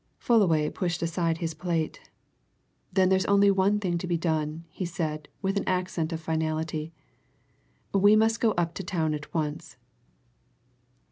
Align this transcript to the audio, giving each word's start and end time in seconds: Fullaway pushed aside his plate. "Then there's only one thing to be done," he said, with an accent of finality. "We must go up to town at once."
Fullaway 0.17 0.71
pushed 0.71 1.03
aside 1.03 1.37
his 1.37 1.53
plate. 1.53 2.09
"Then 2.91 3.09
there's 3.09 3.27
only 3.27 3.51
one 3.51 3.79
thing 3.79 3.99
to 3.99 4.07
be 4.07 4.17
done," 4.17 4.65
he 4.71 4.83
said, 4.83 5.27
with 5.43 5.57
an 5.57 5.63
accent 5.67 6.11
of 6.11 6.19
finality. 6.19 6.91
"We 7.93 8.15
must 8.15 8.39
go 8.41 8.53
up 8.53 8.73
to 8.73 8.83
town 8.83 9.13
at 9.13 9.31
once." 9.31 9.77